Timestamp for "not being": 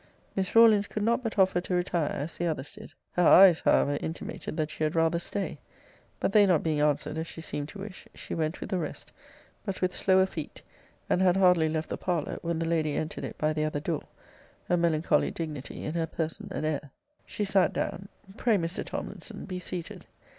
6.47-6.81